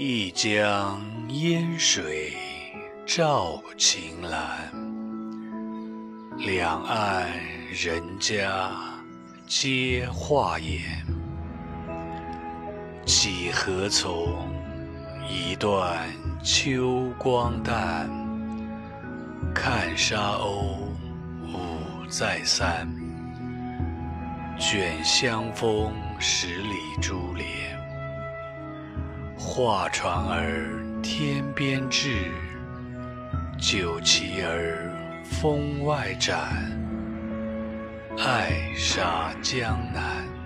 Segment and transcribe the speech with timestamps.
[0.00, 2.32] 一江烟水
[3.04, 4.38] 照晴岚，
[6.36, 7.28] 两岸
[7.72, 8.70] 人家
[9.48, 11.04] 皆画眼。
[13.04, 14.48] 几何从，
[15.28, 16.08] 一段
[16.44, 18.08] 秋光淡。
[19.52, 20.76] 看沙鸥
[21.42, 22.88] 舞再三，
[24.60, 27.76] 卷香风十里珠帘。
[29.40, 32.32] 画船儿天边至，
[33.56, 34.92] 酒旗儿
[35.22, 36.38] 风外展。
[38.18, 40.37] 爱杀江南。